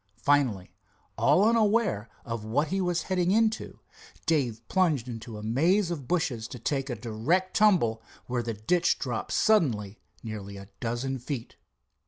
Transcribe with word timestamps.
Finally, 0.23 0.73
all 1.15 1.47
unaware 1.47 2.09
of 2.25 2.43
what 2.43 2.69
he 2.69 2.81
was 2.81 3.03
heading 3.03 3.29
into, 3.29 3.79
Dave 4.25 4.67
plunged 4.67 5.07
into 5.07 5.37
a 5.37 5.43
maze 5.43 5.91
of 5.91 6.07
bushes 6.07 6.47
to 6.47 6.57
take 6.57 6.89
a 6.89 6.95
direct 6.95 7.55
tumble 7.55 8.01
where 8.25 8.41
the 8.41 8.55
ditch 8.55 8.97
dropped 8.97 9.31
suddenly 9.31 9.99
nearly 10.23 10.57
a 10.57 10.69
dozen 10.79 11.19
feet. 11.19 11.55